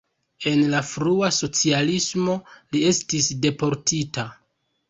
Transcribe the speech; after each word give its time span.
En 0.51 0.63
la 0.71 0.79
frua 0.91 1.29
socialismo 1.39 2.39
li 2.73 2.83
estis 2.95 3.31
deportita. 3.47 4.27